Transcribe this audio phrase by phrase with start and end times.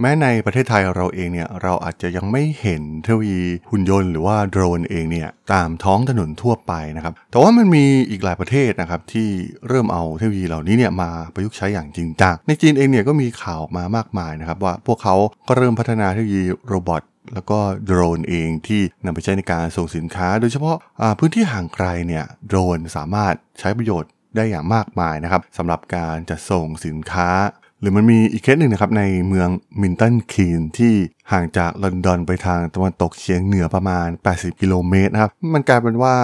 [0.00, 9.28] แม้ในประเทศไทยเราเองเนี่ยเราอาจจะยังไม่เห็นเทคโนโลยีหุ่นยนต์หรือว่าโดรนเองเนี่ยตามท้องถนนทั่วไปนะครับแต่ว่ามันมีอีกหลายประเทศนะครับที่
[9.68, 15.14] เริ่มเอาเทคโนโลยีเหล่านี้เนี่ยมาประยุกต์ใช้อย่างจริงจังในจีนเองเนี่ยก็มีข่าวมามากมายนะครับว่าพวกเขา
[15.48, 17.02] ก็เริ่มพัฒนาเทคโนโลยี robot
[17.34, 20.76] แล้วก็โดรนเองที่นำไปใช้ในการส่งสินค้า โดยเฉพาะ
[21.18, 27.30] พื้นที่ห่างไกลเนี่ยโดรนสามารถใช้ประโยชน์ได้อย่างมากมายนะครับสำหรับการจะส่งสินค้า
[27.80, 29.48] หรือมันมีอีกเคสหนึ่งนะครับในเมือง
[29.80, 30.94] มินตันคีนที่
[31.32, 36.16] ห่างจากลอนดอนไปทางตะวันตกเฉียงเหนือประมาณ 80 กิโลเมตรนะครับ มันกลายเป็นว่า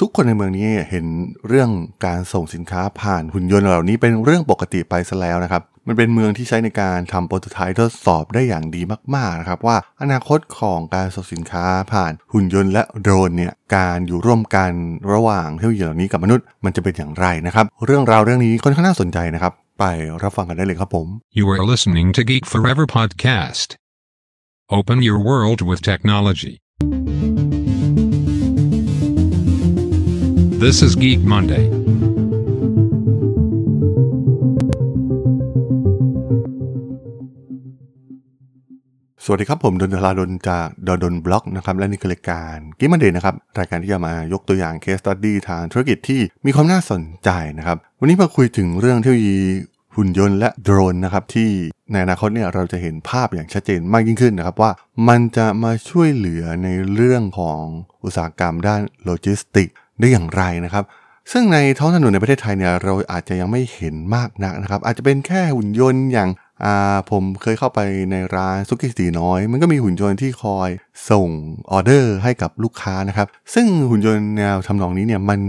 [0.00, 1.06] ทุกคนในเมืองนี้เห็น
[1.48, 1.70] เรื่อง
[2.06, 8.82] การส่งสินค้าผ่านหุ่นยนต์เหล่านี้เป็นเรื่องปกติไปซะแล้วนะครับ มันเป็นเมืองที่ใช้ในการทำโปรโตไทป์ทดสอบได้อย่างดี
[9.14, 14.70] มากๆนะครับว่าอนาคตของการส่งสินค้าผ่านหุ่นยนต์และโดรนเนี่ยการอยู่ร่วมกัน
[15.12, 19.83] ระหว่างเทคโนโลยีเหล่านี้กับมนุษย์มันจะเป็นอย่างไรนะครับ เรื่องราวเรื่องนี้ค่อนข้างน่าสนใจนะครับ ไป
[20.23, 21.07] รับฟังกันได้เลยครับผม
[21.37, 23.69] You are listening to Geek Forever podcast.
[24.77, 26.53] Open your world with technology.
[30.63, 31.65] This is Geek Monday.
[39.24, 49.38] สวัสดีครับ ผมดนทลาดนจากดดนบล็อกนะครับและนี่คือรายการกิมมันเดย์นะครับรายการที่จะมายกตัวอย่างเคสตัดดี้ทางธุรกิจที่มีความน่าสนใจนะครับ วันนี้มาคุยถึงเรื่องเทคโนโลยี
[49.96, 51.50] หุ่นยนต์และโดรนนะครับที่
[51.92, 54.70] ในอนาคตเนี่ยเราจะเห็นภาพอย่างชัดเจนมากยิ่งขึ้นนะครับว่า
[55.08, 57.62] มันจะมาช่วยเหลือในเรื่องของ
[58.04, 59.68] อุตสาหกรรมด้านโลจิสติก
[60.00, 60.84] ได้อย่างไรนะครับ
[61.32, 66.30] ซึ่งในท้องถนนในประเทศไทยเนี่ยเราอาจจะยังไม่เห็นมากนักนะครับอาจจะเป็นแค่หุ่นยนต์อย่าง
[67.10, 67.80] ผมเคยเข้าไป
[68.10, 70.68] ในร้านสุกี้ตี๋น้อย มันก็มีหุ่นยนต์ที่คอย
[71.10, 71.28] ส่ง
[71.70, 75.40] ออเดอร์ให้กับลูกค้านะครับ ซึ่งหุ่นยนต์แนวทำนองนี้เนี่ยมัน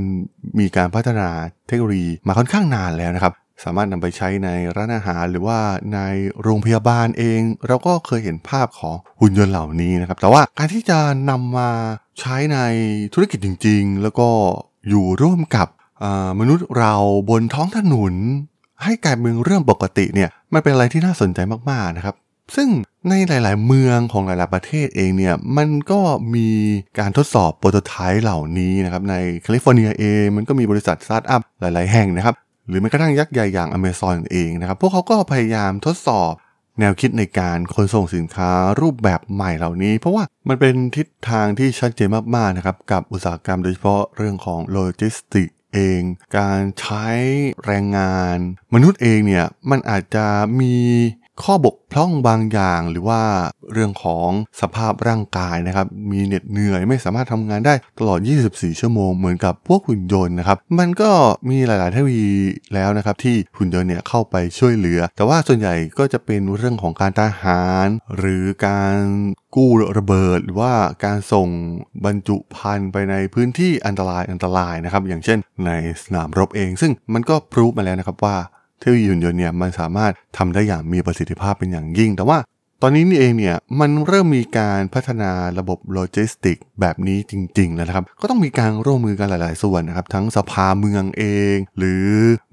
[0.60, 1.30] มีการพัฒนา
[1.68, 5.60] เทคโนโลยีมาค่อนข้างนานแล้วนะครับ สามารถนำไปใช้ในร้านอาหารหรือว่า
[5.94, 6.00] ใน
[6.42, 11.70] โรงพยาบาลเอง เราก็เคยเห็นภาพของหุ่นยนต์เหล่านี้นะครับ แต่ว่าการที่จะนำมา
[12.20, 12.58] ใช้ใน
[13.14, 14.30] ธุรกิจจริง ๆ แล้วก็
[14.90, 15.68] อยู่ร่วมกับ
[16.40, 16.96] มนุษย์เรา
[17.30, 18.14] บนท้องถนน
[18.84, 21.40] ให้กลายเป็นเรื่องปกติเนี่ยมันเป็นอะไรที่น่าสนใจ
[21.72, 22.16] มากๆนะครับ
[22.56, 22.70] ซึ่ง
[23.10, 26.00] ในหลาย ๆ เมืองของหลาย ๆ ประเทศเองเนี่ยมันก็
[26.36, 26.50] มี
[27.00, 32.36] การทดสอบ prototype เหล่านี้นะครับในแคลิฟอร์เนียเองมันก็มีบริษัทสตาร์ทอัพหลาย ๆ แห่งนะครับ
[32.68, 36.34] หรือแม้กระทั่งยักษ์ใหญ่อย่าง Amazon เองนะครับพวกเขาก็พยายามทดสอบ
[36.80, 46.02] แนวคิดในการขนส่งสินค้ารูปแบบใหม่เหล่านี้ เพราะว่ามันเป็นทิศทางที่ชัดเจนมากๆนะครับกับอุตสาหกรรมโดยเฉพาะเรื่องของโลจิสติก เอง
[46.38, 47.08] การใช้
[47.66, 48.38] แรงงาน
[48.74, 50.28] มนุษย์เองเนี่ยมันอาจจะ
[50.60, 50.76] มี
[51.44, 53.22] ข้อบกพร่องบางอย่างหรือว่า
[53.74, 54.30] เรื่องของ
[54.62, 58.20] สภาพร่างกายนะครับ มีเหน็ดเหนื่อยไม่สามารถทำงานได้ตลอด
[58.50, 61.12] 24 ชั่วโมงเหมือนกับพวกหุ่นยนต์นะครับ มันก็
[61.50, 62.34] มีหลาย ๆ เทคโนโลยี
[62.74, 67.88] แล้วนะครับ ที่หุ่นยนต์เนี่ยเข้าไปช่วยเหลือ แต่ว่าส่วนใหญ่ก็จะเป็นเรื่องของการทหาร
[68.18, 68.98] หรือการ
[69.56, 70.74] กู้ระเบิดหรือว่า
[71.06, 71.48] การส่ง
[72.06, 75.72] บรรจุภัณฑ์ไปในพื้นที่อันตรายอันตรายนะครับ อย่างเช่น ใน
[76.04, 78.38] สนามรบเอง ซึ่งมันก็พรูฟมาแล้วนะครับว่า
[78.82, 82.40] เทคโนโลยีหุ่นยนต์เนี่ยมันสามารถทำได้อย่างมีประสิทธิภาพเป็นอย่างยิ่ง แต่ว่า
[82.82, 92.08] ตอนนี้นี่เองเนี่ยมันเริ่มมีการพัฒนาระบบโลจิสติกแบบนี้จริงๆแล้วนะครับ ก็ต้องมีการร่วมมือกันหลาย ๆ ส่วนนะครับ ทั้งสภาเมืองเอง หรือ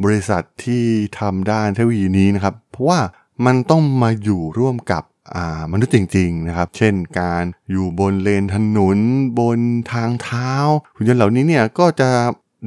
[0.05, 0.85] บริษัทที่
[1.19, 3.01] ทำด้านเทคโนโลยีนี้นะครับ เพราะว่า
[3.47, 5.03] มันต้องมาอยู่ร่วมกับ
[5.73, 8.99] มนุษย์จริง ๆ นะครับ เช่นการอยู่บนเลนถนน
[9.39, 9.59] บน
[9.93, 10.53] ทางเท้า
[10.97, 12.11] หุ่นยนต์เหล่านี้เนี่ยก็จะ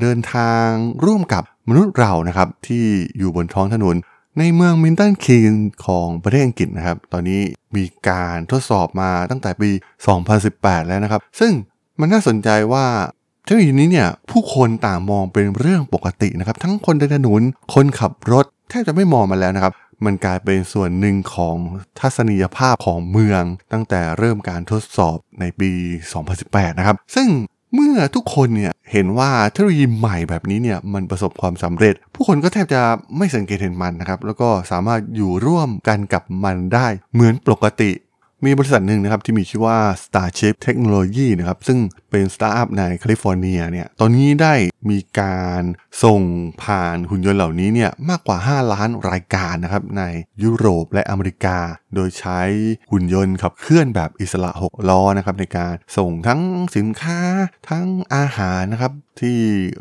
[0.01, 0.67] เดินทาง
[1.05, 2.85] ร่วมกับมนุษย์เรานะครับที่
[3.17, 3.95] อยู่บนท้องถนน
[4.39, 5.53] ในเมืองมินตันคีน
[5.85, 7.41] ของประเทศอังกฤษนะครับ ตอนนี้
[7.75, 9.69] มีการทดสอบมาตั้งแต่ปี
[10.29, 11.51] 2018 แล้วนะครับ ซึ่ง
[11.99, 12.85] มันน่าสนใจว่า
[13.43, 17.41] เทคโนโลยีนี้เนี่ยผู้คนต่างมองเป็นเรื่องปกตินะครับ ทั้งคนเดินถนน
[17.73, 19.73] คนขับรถแทบจะไม่มองมาแล้วนะครับ
[20.05, 21.55] มันกลายเป็นส่วนหนึ่งของ
[21.99, 25.71] ทัศนียภาพของเมือง ตั้งแต่เริ่มการทดสอบในปี
[26.25, 27.27] 2018 นะครับ ซึ่ง
[27.73, 32.81] เมื่อทุกคนเนี่ยเห็นว่าเทคโนโลยีใหม่แบบนี้เนี่ยมันประสบความสำเร็จ ผู้คนก็แทบจะ
[33.17, 37.91] ไม่สังเกตเห็นมันนะครับแล้วก็สามารถอยู่ร่วมกันกับมันได้เหมือนปกติ
[38.45, 41.79] มีบริษัทหนึ่งนะครับที่มีชื่อว่า Starship Technology นะครับซึ่ง
[42.11, 44.53] เป็นสตาร์ทอัพในแคลิฟอร์เนียเนี่ยตอนนี้ได้
[44.89, 45.61] มีการ
[46.03, 46.21] ส่ง
[46.63, 50.03] ผ่านหุ่นยนต์เหล่านี้เนี่ยมากกว่า 5 ล้านรายการนะครับใน
[50.43, 51.57] ยุโรปและอเมริกา
[51.95, 52.41] โดยใช้
[52.91, 56.41] หุ่นยนต์ขับเคลื่อนแบบอิสระ 6 ล้อนะครับในการส่งทั้ง
[56.75, 57.19] สินค้า
[57.69, 57.85] ทั้ง
[58.15, 58.91] อาหารนะครับ
[59.21, 59.37] ที่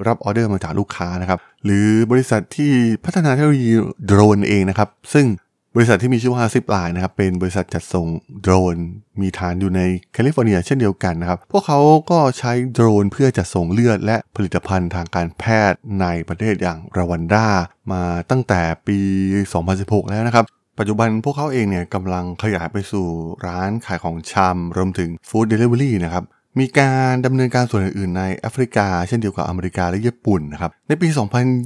[0.07, 2.73] รับออเดอร์มาจากลูกค้านะครับหรือบริษัทที่
[3.05, 3.73] พัฒนาเทคโนโลยี
[4.07, 5.27] โดรนเองนะครับซึ่ง
[5.77, 8.07] บริษัทที่มีชื่อว่า Zipline นะครับเป็นบริษัทจัดส่ง
[8.41, 8.77] โดรน
[9.21, 9.81] มีฐานอยู่ใน
[10.13, 11.81] แคลิฟอร์เนียเช่นเดียวกันนะครับ พวกเขา
[12.11, 17.47] ก็ใช้โดรนเพื่อจัดส่งเลือดและผลิตภัณฑ์ทางการแพทย์ในประเทศอย่างรวันดา
[17.93, 18.99] มาตั้งแต่ปี
[19.55, 20.45] 2016 แล้วนะครับ
[20.79, 23.07] ปัจจุบันพวกเขาเองเนี่ยกำลังขยายไปสู่
[23.47, 26.25] ร้านขายของชำรวมถึง food delivery นะครับ
[26.59, 31.09] มีการดำเนินการส่วนอื่นๆในแอฟริกา เช่นเดียวกับอเมริกาและญี่ปุ่นนะครับในปี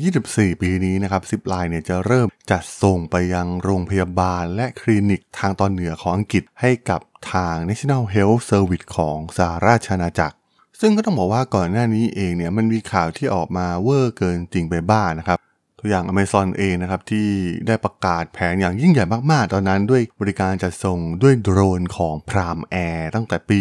[0.03, 7.01] 2024 ปีนี้นะครับ Zipline เนี่ยจะเริ่ม จัดส่งไปยังโรงพยาบาลและคลินิกทางตอนเหนือของอังกฤษให้กับ
[7.33, 10.37] ทาง National Health Service ของสหราชอาณาจักร
[10.81, 15.39] ซึ่งก็ต้องบอกว่าก่อนหน้านี้เองเนี่ยมันมีข่าวที่ออกมาเวอร์เกินจริงไปบ้างนะครับ
[15.79, 17.27] ตัวอย่าง Amazon เองนะครับที่
[17.67, 23.61] ได้ประกาศแผนอย่างยิ่งใหญ่มากๆ ตอนนั้นด้วยบริการจัดส่งด้วยโดรนของ Prime Air ตั้งแต่ปี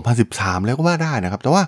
[0.00, 1.62] 2013 แล้วก็ว่าได้นะครับ แต่ว่า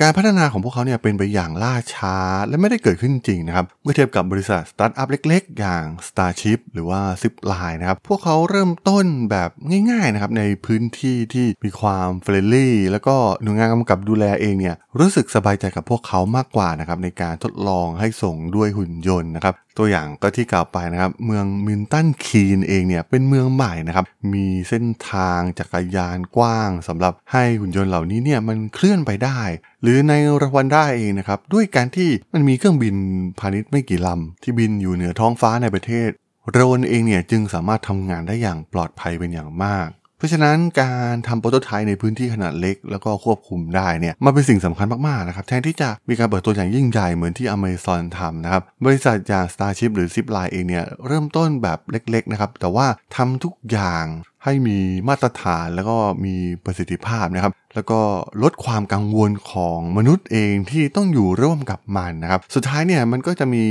[0.00, 2.16] การพัฒนาของพวกเขาเนี่ยเป็นไปอย่างล่าช้า
[2.46, 9.50] และไม่ได้เกิดขึ้นจริงนะครับ เมื่อเทียบกับบริษัทสตาร์ทอัพเล็กๆ อย่าง Starship หรือว่า Zipline นะครับ พวกเขาเริ่มต้นแบบ
[9.90, 29.40] ง่ายๆนะครับในพื้นที่ที่มีความ friendly แล้วก็หน่วยงานกำกับดูแลเองเนี่ยรู้สึกสบายใจกับพวกเขามากกว่านะครับในการทดลองให้ส่งด้วยหุ่นยนต์นะครับตัวอย่างก็ที่กล่าวไปนะครับ เมือง Milton Keynes เองเนี่ยเป็นเมืองใหม่นะครับ มีเส้นทางจักรยานกว้างสำหรับให้หุ่นยนต์เหล่านี้เนี่ยมันเคลื่อนไปได้
[29.82, 32.94] หรือในรวันดาเองนะครับ ด้วยการที่มันมีเครื่องบิน
[33.38, 36.10] พาณิชย์ไม่กี่ลำที่บินอยู่เหนือท้องฟ้าในประเทศ
[36.50, 39.88] โดรนเองเนี่ยจึงสามารถทำงานได้อย่างปลอดภัยเป็นอย่างมาก
[40.22, 52.86] ราะฉะนั้นการทำโปรโตไทป์ในพื้นที่ขนาดเล็ก แล้วก็ควบคุมได้เนี่ยมันเป็นสิ่งสำคัญมากๆนะครับแทนที่จะมีการเปิดตัวอย่างยิ่งใหญ่เหมือนที่ Amazon ทำนะครับบริษัทอย่าง Starship หรือ Zipline เองเนี่ยเริ่มต้นแบบเล็กๆนะครับแต่ว่า
[53.16, 54.04] ทำทุกอย่าง
[54.44, 54.78] ให้มี
[55.08, 56.34] มาตรฐานแล้วก็มี
[56.64, 58.00] ประสิทธิภาพนะครับ แล้วก็
[58.42, 63.64] ลดความกังวลของมนุษย์เองที่ต้องอยู่ร่วมกับมันนะครับ สุดท้ายเนี่ยมันก็จะมี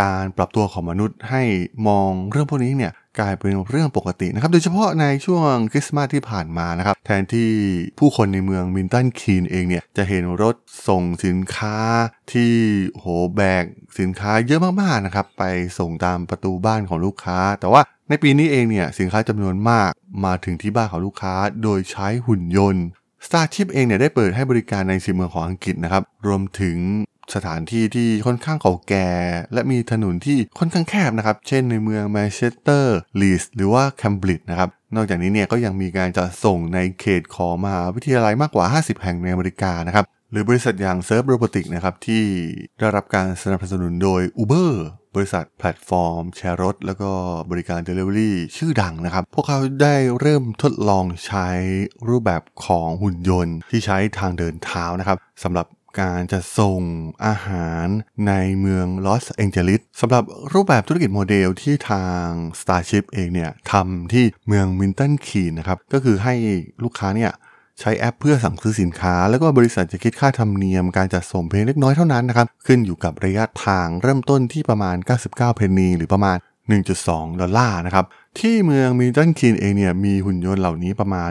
[0.00, 1.42] การปรับตัวของมนุษย์ให้
[1.88, 7.50] มองเรื่องพวกนี้เนี่ย กลายเป็นเรื่องปกตินะครับ โดยเฉพาะในช่วงคริสต์มาสที่ผ่านมานะครับ แทนที่
[7.98, 10.56] ผู้คนในเมืองมินตันคีนเองเนี่ย จะเห็นรถ
[10.88, 11.78] ส่งสินค้า
[12.32, 12.52] ที่
[12.92, 13.06] โห
[13.36, 13.64] แบก
[13.98, 15.44] สินค้าเยอะมากๆนะครับ ไป
[15.78, 19.90] ส่งตามประตูบ้านของลูกค้า แต่ว่าในปีนี้เองเนี่ยสินค้าจำนวนมาก
[20.24, 22.86] มาถึงที่บ้านของลูกค้า โดยใช้หุ่นยนต์
[23.26, 26.76] Starship เองเนี่ยได้เปิดให้บริการในสิเมืองของอังกฤษนะครับ รวมถึง
[27.34, 29.08] สถานที่ที่ค่อนข้างเก่าแก่
[29.52, 42.24] และมีถนนที่ค่อนข้างแคบนะครับ เช่นในเมืองแมนเชสเตอร์ลีดส์หรือว่าแคมบริดจ์นะครับนอกจากนี้เนี่ยก็ยังมีการจัดส่งในเขตของมหาวิทยาลัยมากกว่า 50 แห่งในอเมริกานะครับหรือบริษัทอย่าง Serve Robotics นะครับที่
[42.78, 44.72] ได้รับการสนับสนุนโดย Uber
[45.14, 47.10] บริษัทแพลตฟอร์ม แชร์รถ แล้วก็
[47.50, 51.48] บริการ delivery ชื่อดังนะครับ พวกเขาได้เริ่มทดลองใช้
[52.08, 55.66] รูปแบบของหุ่นยนต์ที่ใช้ทางเดินเท้านะครับสำหรับ
[56.00, 56.80] การจะส่ง
[57.26, 57.86] อาหาร
[58.26, 62.26] ในเมืองลอสแองเจลิสสำหรับรูปแบบธุรกิจโมเดลที่ทาง
[62.60, 66.34] Starship เองเนี่ยทำที่เมือง Milton Keynes นะครับ ก็คือให้
[66.84, 67.32] ลูกค้าเนี่ย
[67.80, 74.96] ใช้แอปเพื่อสั่งซื้อสินค้า แล้วก็บริษัทจะคิดค่าธรรมเนียมการจัดส่งเพียงเล็กน้อยเท่านั้นนะครับ ขึ้นอยู่กับระยะทางเริ่มต้นที่ประมาณ
[75.26, 76.36] 99 เพนนีหรือประมาณ
[76.88, 78.04] 1.2 ดอลลาร์นะครับ
[78.40, 81.30] ที่เมือง Milton Keynes เองเนี่ยมีหุ่นยนต์เหล่านี้ประมาณ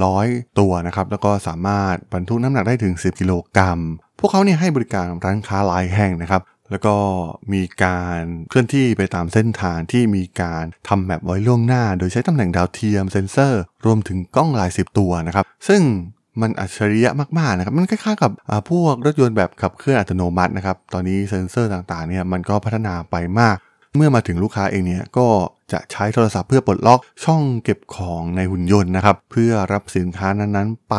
[0.00, 3.80] 100 ตัวนะครับ แล้วก็สามารถบรรทุกน้ำหนักได้ถึง 10 กิโลกรัม
[4.18, 6.96] พวกเขาเนี่ยให้บริการร้านค้าหลายแห่งนะครับ แล้วก็
[7.52, 8.20] มีการ
[8.50, 15.82] เคลื่อนที่ไปตามเส้นทางที่มีการทำแมปไว้ล่วงหน้า โดยใช้ตำแหน่งดาวเทียมเซ็นเซอร์ รวมถึงกล้องหลายสิบตัวนะครับ ซึ่ง
[16.40, 18.30] มันอัจฉริยะมากๆนะครับ มันคล้ายๆกับ
[18.70, 23.56] พวกรถยนต์แบบขับเคลื่อนอัตโนมัตินะครับ ตอนนี้เซ็นเซอร์ต่างๆเนี่ยมันก็พัฒนาไปมาก
[23.96, 25.26] เมื่อมาถึงลูกค้าเองเนี่ยก็
[25.72, 30.96] จะใช้โทรศัพท์เพื่อปลดล็อกช่องเก็บของในหุ่นยนต์นะครับ เพื่อรับสินค้านั้นๆไป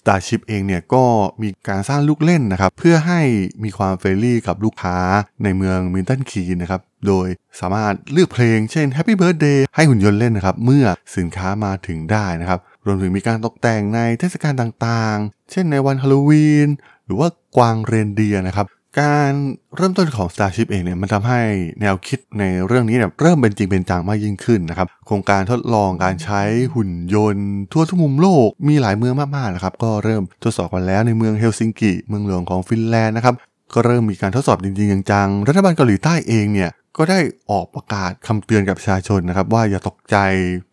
[0.00, 1.04] Starship เองเนี่ยก็
[1.42, 3.20] มีการสร้างลูกเล่นนะครับ เพื่อให้
[3.64, 4.96] มีความ friendly กับลูกค้า
[5.42, 7.26] ในเมือง Milton Keynes นะครับ โดย
[7.60, 10.84] สามารถเลือกเพลงเช่น Happy Birthday ให้หุ่นยนต์เล่นนะครับ เมื่อ
[11.16, 16.68] สินค้ามาถึงได้นะครับ รวมถึงมีการตกแต่งในเทศกาลต่างๆ เช่นในวันฮาโลวีน
[17.06, 18.66] หรือว่ากวางเรนเดียนะครับ
[19.00, 19.32] การ
[19.76, 21.40] เริ่มต้นของ Starship เองเนี่ยมันทำให้
[21.80, 26.42] แนวคิดในเรื่องนี้เนี่ยเริ่มเป็นจริงเป็นจังมากยิ่งขึ้นนะครับโครงการทดลองการใช้
[26.74, 33.34] หุ่นยนต์ ทั่วทุกมุมโลกมีหลายเมืองมากๆนะครับก็เริ่มทดสอบกันแล้วในเมืองเฮลซิงกิเมืองหลวงของฟินแลนด์นะครับ
[33.74, 37.18] ก็เริ่มมีการทดสอบจริงๆจังๆรัฐบาลเกาหลีใต้เองเนี่ยก็ได้
[37.50, 40.16] ออกประกาศคำเตือนกับประชาชนนะครับว่าอย่าตกใจ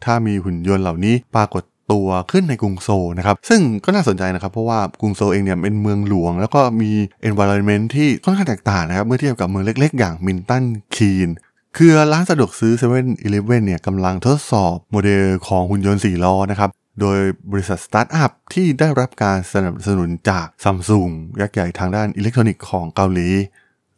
[0.05, 6.92] ถ้ามีหุ่นยนต์เหล่านี้ปรากฏ ตัวขึ้นในกรุงโซนะครับซึ่งก็น่าสนใจนะครับ เพราะว่ากรุงโซเองเนี่ยเป็นเมืองหลวง แล้วก็มี
[7.30, 10.63] environment ที่ค่อนข้างแตกต่างนะครับ เมื่อเทียบกับเมืองเล็กๆ อย่าง Milton
[10.96, 11.30] Keynes
[11.77, 13.00] คือร้านสะดวกซื้อ7 e เ e ่
[13.38, 16.70] e อเนี่ยกำลังทดสอบโมเดลของหุ่นยนต์4ล้อนะครับ
[17.01, 17.20] โดย
[17.51, 21.10] บริษัทสตาร์ทอัพที่ได้รับการสนับสนุนจากซัมซุง
[21.42, 23.30] ยักษ์ใหญ่ทางด้านอิเล็กทรอนิกส์ของเกาหลี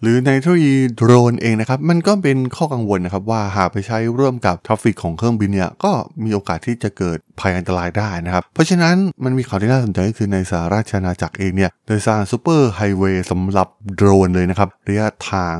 [0.01, 5.91] หรือในเทคโนโลยีโดรนเองนะครับ มันก็เป็นข้อกังวลนะครับ ว่าหากไปใช้ร่วมกับ traffic ของเครื่องบินเนี่ยก็
[6.23, 15.55] มีโอกาสที่จะเกิดภัยอันตรายได้นะครับ เพราะฉะนั้นมันมีข่าวที่น่าสนใจก็คือในสหราชอาณาจักรเองเนี่ยโดยสร้าง superhighway สำหรับโดรนเลยนะครับ ระยะทาง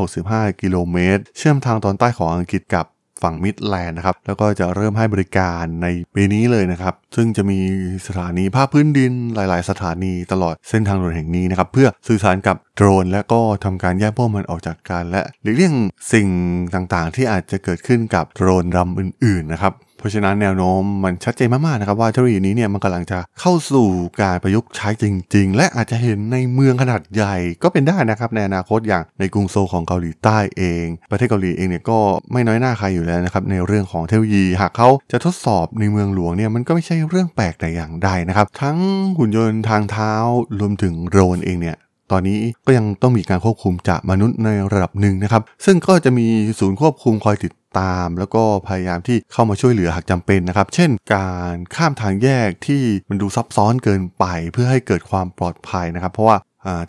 [0.00, 2.86] 265 กิโลเมตร เชื่อมทางตอนใต้ของอังกฤษกับ
[3.22, 7.60] ฝั่งมิดแลนด์นะครับ แล้วก็จะเริ่มให้บริการในปีนี้เลยนะครับ ซึ่งจะมี
[8.06, 15.74] สถานีภาคพื้นดินหลาย ๆ สถานีตลอดเส้นทางด่วนแห่งนี้นะครับ เพื่อสื่อสารกับโดรน และก็ทำการแยกพวกมันออกจากกันและหลีกเลี่ยง
[16.12, 16.28] สิ่ง
[16.74, 23.88] ต่าง ๆ ที่อาจจะเกิดขึ้นกับโดรนลำอื่น ๆ นะครับ เพราะฉะนั้นแนวโน้มมันชัดเจนมากๆนะครับว่าเทคโนโลยีนี้เนี่ยมันกำลังจะเข้าสู่
[24.22, 25.04] การประยุกต์ใช้จ
[25.34, 31.98] ริง ๆ และอาจจะเห็นในเมืองขนาดใหญ่ก็เป็นได้นะครับในอนาคตอย่างในกรุงโซลของเกาหลีใต้เอง ประเทศเกาหลีเองเนี่ยก็
[32.32, 38.78] ไม่น้อยหน้าใครอยู่แล้วนะครับในเรื่องของเทคโนโลยีหากเขาจะทดสอบในเมืองหลวงเนี่ยมันก็ไม่ใช่เรื่องแปลกแต่อย่างใดนะครับ ทั้ง
[39.18, 40.12] หุ่นยนต์ทางเท้า
[40.60, 41.76] รวมถึงโดรนเองเนี่ย
[42.12, 46.26] ตอนนี้ก็ยังต้องมีการควบคุมจากมนุษย์ในระดับหนึ่งนะครับ ซึ่งก็จะมี
[46.60, 56.36] ศูนย์ควบคุมคอยติดตาม แล้วก็พยายามที่เข้ามาช่วยเหลือหากจำเป็นนะครับ เช่น การข้ามทางแยกที่มันดูซับซ้อนเกินไป เพื่อให้เกิดความปลอดภัยนะครับ เพราะว่า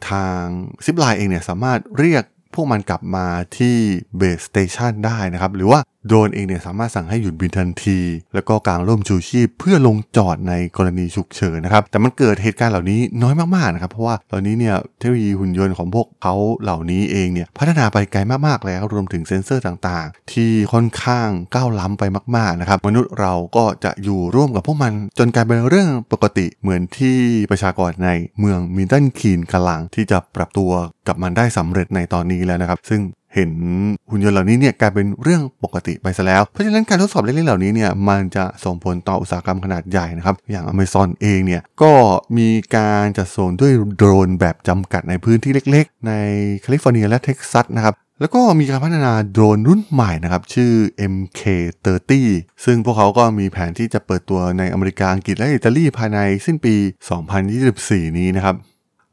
[0.09, 0.39] ทาง
[0.85, 3.27] Zipline เองเนี่ยสามารถเรียกพวกมันกลับมา
[3.57, 3.75] ที่
[4.17, 7.99] base station ได้นะครับ หรือว่า โดรนเองเนี่ยสามารถสั่งให้หยุดบินทันที
[8.33, 22.03] แล้วก็กางร่มชูชีพเพื่อลงจอดในกรณีฉุกเฉินนะครับ แต่มันเกิดเหตุการณ์เหล่านี้น้อยมากๆนะครับ เพราะว่าตอนนี้เนี่ยเทคโนโลยีหุ่นยนต์ของพวกเขาเหล่านี้เองเนี่ยพัฒนาไปไกลมากๆแล้วรวมถึงเซ็นเซอร์ต่างๆ ที่ค่อนข้างก้าวล้ำไป
[22.35, 27.17] มากๆนะครับ มนุษย์เราก็จะอยู่ร่วมกับพวกมันจนกลายเป็นเรื่องปกติเหมือนที่
[27.51, 30.71] ประชากรในเมืองมินตันคีนกำลังที่จะปรับตัว
[31.07, 33.01] กับมันได้สำเร็จในตอนนี้แล้วนะครับ ซึ่ง
[33.35, 33.51] เห็น
[34.09, 41.91] หุ่นยนต์เหล่านี้เนี่ยกลายเป็นเรื่องปกติไปซะแล้ว เพราะฉะนั้นการทดสอบเล่นๆเหล่านี้เนี่ยมันจะส่งผลต่ออุตสาหกรรมขนาดใหญ่นะครับ อย่าง Amazon เองเนี่ยก็
[42.37, 46.13] มีการจัดส่งด้วยโดรนแบบจำกัดในพื้นที่เล็ก ๆ ใน
[46.61, 50.71] แคลิฟอร์เนียและเท็กซัสนะครับแล้วก็มีการพัฒนาโดรนรุ่นใหม่นะครับ ชื่อ
[51.13, 52.11] MK30
[52.65, 56.75] ซึ่งพวกเขาก็มีแผนที่จะเปิดตัวในอเมริกาอังกฤษและอิตาลีภายในสิ้นปี
[57.47, 58.55] 2024 นี้นะครับ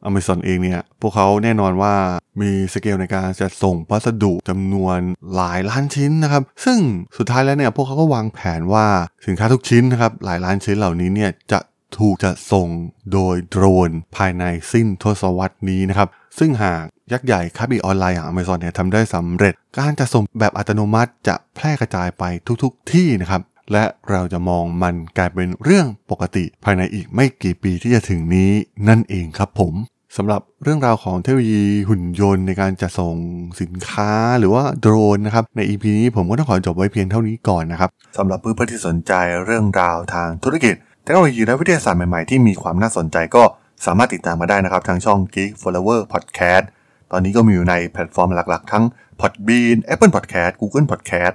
[0.08, 1.94] Amazon เองเนี่ย พวกเขาแน่นอนว่า
[2.40, 4.98] มีสเกลในการจะส่งพัสดุจำนวน
[5.34, 6.78] หลายล้านชิ้นนะครับ ซึ่ง
[7.18, 8.86] สุดท้ายแล้วเนี่ยพวกเขาก็วางแผนว่า
[9.26, 11.60] สินค้าทุกชิ้นนะครับหลายล้านชิ้นเหล่านี้เนี่ยจะ
[11.98, 12.68] ถูกจะส่ง
[13.12, 22.24] โดยโดรนภายในสิ้นทศวรรษนี้นะครับ ซึ่งหากยักษ์ใหญ่ค้าปลีกออนไลน์อย่าง Amazon เนี่ยทำได้สำเร็จ การจะส่งแบบอัตโนมัติจะแพร่กระจายไป
[22.62, 23.40] ทุกๆทที่นะครับ
[23.72, 28.50] และเราจะมองมันกลายเป็นเรื่องปกติภายในอีกไม่กี่ปีที่จะถึงนี้
[28.88, 29.74] นั่นเองครับผม
[30.16, 33.14] สำหรับเรื่องราวของเทคโนโลยีหุ่นยนต์ในการจะส่ง
[33.60, 39.12] สินค้าหรือว่าโดรนนะครับ ใน EP นี้ผมก็ต้องขอจบไว้เพียงเท่านี้ก่อนนะครับสำหรับเพื่อนๆที่สนใจ
[39.44, 40.74] เรื่องราวทางธุรกิจ
[41.04, 43.42] เทคโนโลยีและวิทยาศาสตร์ใหม่ๆ ที่มีความน่าสนใจก็
[43.86, 46.64] สามารถติดตามมาได้นะครับ ทางช่อง Geek Forever Podcast
[47.12, 48.84] ตอนนี้ก็มีอยู่ในแพลตฟอร์มหลักๆ ทั้ง
[49.20, 51.34] Podbean Apple Podcast Google Podcast